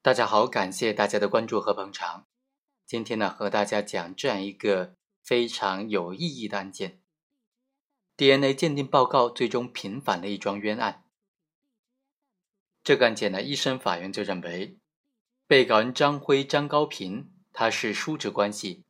[0.00, 2.28] 大家好，感谢大家的关注和捧场。
[2.86, 7.00] 今天呢，和大家讲这样一个非常有意义的案件
[8.16, 11.04] ——DNA 鉴定报告最终平反的一桩冤案。
[12.84, 14.78] 这个案件呢，一审法院就认为，
[15.48, 18.84] 被告人张辉、张高平他是叔侄关系。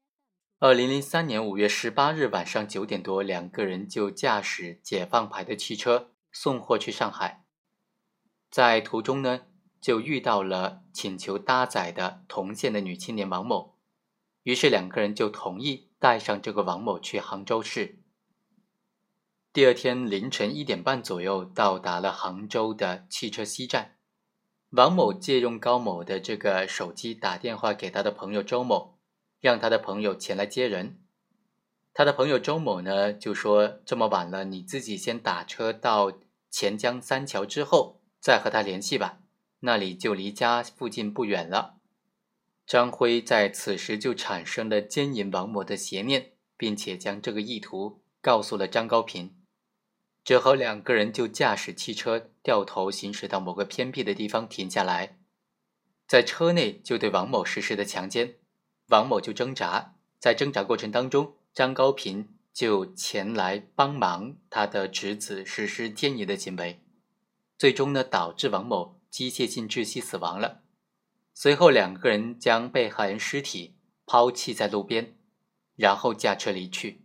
[0.58, 7.46] 二零零三年五月十八日晚上九点多，两个人就驾驶解放牌的汽车送货去上海，
[8.50, 9.46] 在途中呢。
[9.80, 13.76] 就遇到了请求搭载的同县的女青年王某，
[14.42, 17.98] 于是两个人就同意带上这个王某去杭州市。
[19.52, 23.96] 第二天凌晨一点半左右到达了杭州的汽车西站，
[24.70, 28.98] 王某借用高某的这个手机打电话给他的朋友周某，
[29.40, 31.00] 让他的朋友前来接人。
[31.94, 36.12] 他的朋友周某呢就说：“这么晚了，你自己先打车到
[36.50, 39.18] 钱江三桥之后再和他联系吧。”
[39.60, 41.76] 那里就离家附近不远了。
[42.66, 49.34] 张辉在此时就产生了奸淫王某的邪念，并且将这个意图告诉了张高平。
[50.22, 55.18] 之后，两个人就驾驶汽车掉头行驶到某个偏僻的地方停下来，
[56.06, 58.34] 在车内就对王某实施的强奸。
[58.88, 66.82] 王某就挣扎，在挣扎过程当中，张高平就前来帮忙他的侄子实施奸淫的行为，
[67.56, 68.97] 最终呢导致王某。
[69.10, 70.62] 机械性窒息死亡了。
[71.34, 75.14] 随后，两个人将被害人尸体抛弃在路边，
[75.76, 77.02] 然后驾车离去。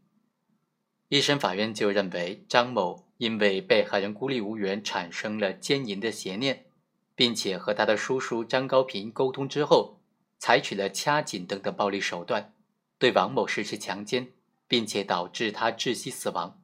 [1.10, 6.66] 一审法院就认为，张某因为被害人孤立无援，产生了奸淫的邪念，
[7.14, 10.00] 并且和他的叔叔张高平沟通之后，
[10.40, 12.54] 采取了掐颈等等暴力手段，
[12.98, 14.32] 对王某实施强奸，
[14.68, 16.60] 并且导致他窒息死亡，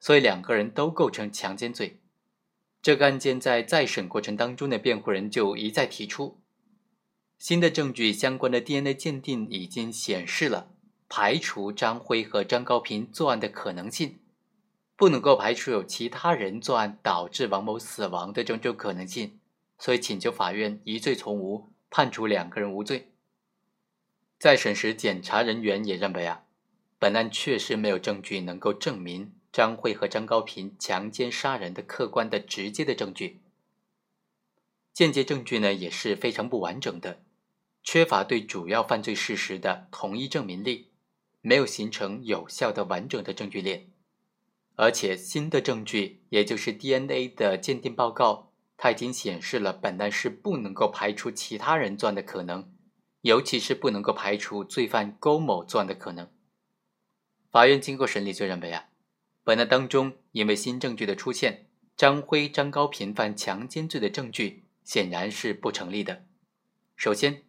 [0.00, 2.00] 所以两个人都构成强奸罪。
[2.80, 6.38] 这个案件在再审过程当中的辩护人就一再提出，
[7.36, 10.70] 新的证据相关的 DNA 鉴定已经显示了
[11.08, 14.20] 排除张辉和张高平作案的可能性，
[14.96, 19.38] 不能够排除有其他人作案导致王某死亡的这种可能性，
[19.78, 23.12] 所以请求法院疑罪从无，判处两个人无罪。
[24.38, 26.44] 再审时，检察人员也认为啊，
[26.98, 29.32] 本案确实没有证据能够证明。
[29.58, 33.40] 张慧和张高平强奸杀人的客观的直接的证据，
[34.94, 37.24] 间接证据呢也是非常不完整的，
[37.82, 40.92] 缺乏对主要犯罪事实的统一证明力，
[41.40, 43.90] 没有形成有效的完整的证据链，
[44.76, 52.72] 而且新的证据，也就是 DNA 的鉴定报告，它已经显示了本案是不能够排除其他人作案的可能，
[53.22, 56.30] 尤其是不能够排除罪犯高某作案的可能。
[57.50, 58.84] 法院经过审理，就认为啊。
[59.48, 66.26] 本案当中，因为新证据的出现，张辉、张高平犯强奸罪的证据显然是不成立的。
[66.96, 67.44] 首先，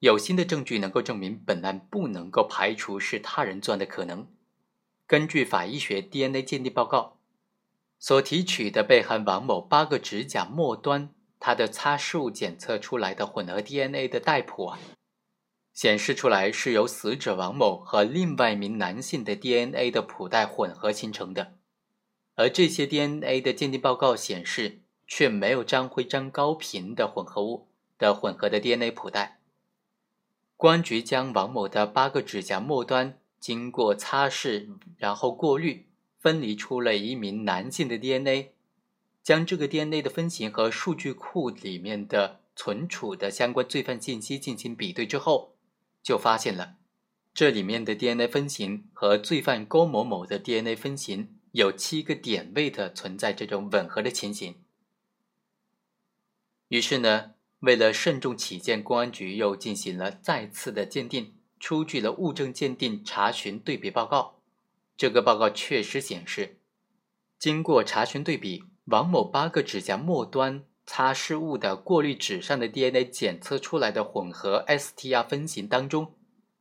[0.00, 4.28] 有新的证据能够证明本案不能够排除是他人作案的可能。
[5.06, 7.16] 根据法医学 DNA 鉴定报告
[7.98, 11.08] 所提取的被害王某八个指甲末端，
[11.40, 14.78] 他的擦拭物检测出来的混合 DNA 的带谱啊。
[15.74, 21.54] 显示出来是由死者王某和另外一名男性的 DNA 的谱带混合形成的，
[22.36, 27.66] 而这些 DNA 的鉴定报告显示却没有张辉、张高平的混合物
[27.98, 29.40] 的混合的 DNA 谱带。
[30.56, 35.88] 公安局将王某的八个指甲末端经过擦拭，然后过滤，
[36.20, 38.52] 分离出了一名男性的 DNA，
[39.24, 45.53] 将这个 DNA 的分型和数据库里面的存储的相关罪犯信息进行比对之后。
[46.04, 46.76] 就发现了，
[47.32, 54.54] 这里面的 DNA 分型和罪犯郭某某的 DNA 分型有七个点位的存在这种吻合的情形。
[56.68, 64.42] 于是呢，为了慎重起见，公安局又进行了再次的鉴定，出具了物证鉴定查询对比报告。
[64.96, 66.58] 这个报告确实显示，
[67.38, 70.64] 经过查询对比，王某八个指甲末端。
[70.86, 76.14] 擦拭物的过滤纸上的 DNA 检测出来的混合 STR 分型当中，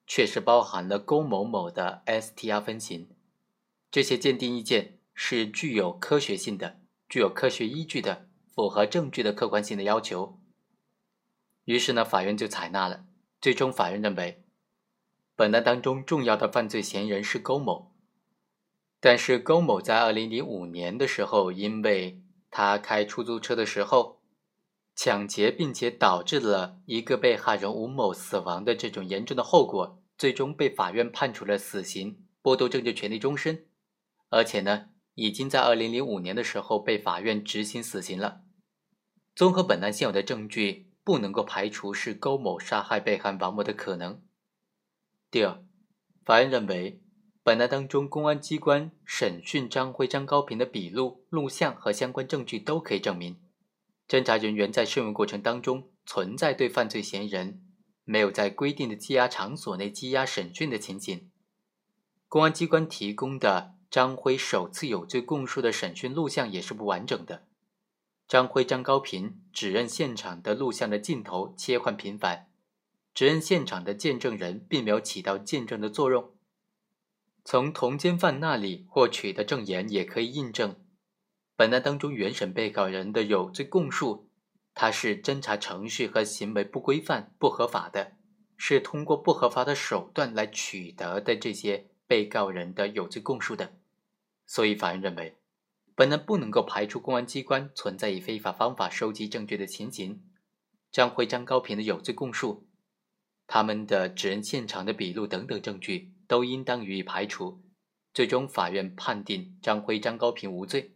[0.08, 3.10] 确实包含了龚某某的 STR 分型。
[3.92, 10.40] 这些鉴定意见是具有科学性的、具有科学依据的、符合证据的客观性的要求。
[11.66, 13.06] 于是呢，法院就采纳了。
[13.40, 14.44] 最终，法院认为，
[15.36, 17.94] 本案当中重要的犯罪嫌疑人是龚某，
[19.00, 24.22] 但是龚某在2005年的时候，因为他开出租车的时候，
[24.96, 33.66] 抢劫并且导致了一个被害人吴某死亡的这种严重的后果，最终被法院判处了死刑，剥夺政治权利终身。
[34.30, 38.42] 而且呢，已经在2005年的时候被法院执行死刑了。
[39.36, 44.22] 综合本案现有的证据，不能够排除是高某杀害被害王某的可能。
[45.32, 45.64] 第二，
[46.24, 47.02] 法院认为，
[47.44, 53.40] 本案当中公安机关审讯张辉、张高平的笔录、录像和相关证据都可以证明，
[54.14, 57.64] 侦查人员在讯问过程当中存在对犯罪嫌疑人
[58.04, 61.32] 没有在规定的羁押场所内羁押审讯的情形。
[62.28, 67.48] 公安机关提供的张辉首次有罪供述的审讯录像也是不完整的。
[68.28, 72.46] 张辉、张高平指认现场的录像的镜头切换频繁，
[73.16, 76.30] 指认现场的见证人并没有起到见证的作用。
[77.44, 80.76] 从同监犯那里获取的证言也可以印证，
[81.56, 84.30] 本案当中原审被告人的有罪供述，
[84.74, 88.14] 他是侦查程序和行为不规范、不合法的，
[88.58, 93.74] 是通过不合法的手段来取得的这些被告人的有罪供述的，
[94.46, 95.38] 所以法院认为。
[95.96, 100.24] 本案不能够排除公安机关存在以非法方法收集证据的情形。
[100.92, 102.68] 张辉、张高平的有罪供述，
[103.46, 107.62] 他们的指认现场的笔录等等证据都应当予以排除。
[108.12, 110.96] 最终，法院判定张辉、张高平无罪。